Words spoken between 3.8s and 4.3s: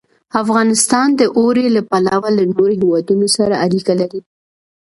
لري.